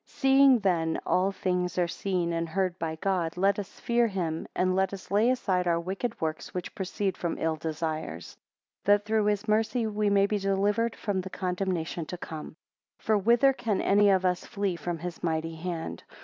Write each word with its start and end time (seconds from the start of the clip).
SEEING 0.07 0.57
then 0.57 0.99
all 1.05 1.31
things 1.31 1.77
are 1.77 1.87
seen 1.87 2.33
and 2.33 2.49
heard 2.49 2.79
by 2.79 2.95
God, 2.95 3.37
let 3.37 3.59
us 3.59 3.79
fear 3.79 4.07
him, 4.07 4.47
and 4.55 4.75
let 4.75 4.93
us 4.95 5.11
lay 5.11 5.29
aside 5.29 5.67
our 5.67 5.79
wicked 5.79 6.19
works 6.19 6.55
which 6.55 6.73
proceed 6.73 7.15
from 7.15 7.37
ill 7.37 7.55
desires; 7.55 8.35
that 8.83 9.05
through 9.05 9.25
his 9.25 9.47
mercy 9.47 9.85
we 9.85 10.09
may 10.09 10.25
be 10.25 10.39
delivered 10.39 10.95
from 10.95 11.21
the 11.21 11.29
condemnation 11.29 12.07
to 12.07 12.17
come. 12.17 12.55
2 12.97 13.03
For 13.03 13.17
whither 13.19 13.53
can 13.53 13.79
any 13.79 14.09
of 14.09 14.25
us 14.25 14.43
flee 14.43 14.75
from 14.75 14.97
his 14.97 15.21
mighty 15.21 15.53
hand? 15.53 16.03